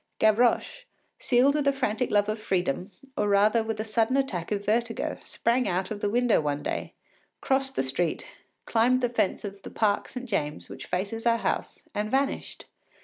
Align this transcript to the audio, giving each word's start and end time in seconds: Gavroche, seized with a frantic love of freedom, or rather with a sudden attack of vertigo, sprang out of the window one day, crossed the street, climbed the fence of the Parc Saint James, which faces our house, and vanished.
Gavroche, 0.17 0.85
seized 1.19 1.53
with 1.53 1.67
a 1.67 1.71
frantic 1.71 2.09
love 2.09 2.27
of 2.27 2.39
freedom, 2.39 2.91
or 3.15 3.29
rather 3.29 3.63
with 3.63 3.79
a 3.79 3.83
sudden 3.83 4.17
attack 4.17 4.51
of 4.51 4.65
vertigo, 4.65 5.19
sprang 5.23 5.69
out 5.69 5.91
of 5.91 5.99
the 6.01 6.09
window 6.09 6.41
one 6.41 6.63
day, 6.63 6.95
crossed 7.39 7.75
the 7.75 7.83
street, 7.83 8.25
climbed 8.65 9.01
the 9.01 9.09
fence 9.09 9.45
of 9.45 9.61
the 9.61 9.69
Parc 9.69 10.07
Saint 10.09 10.27
James, 10.27 10.69
which 10.69 10.87
faces 10.87 11.27
our 11.27 11.37
house, 11.37 11.83
and 11.93 12.09
vanished. 12.09 12.65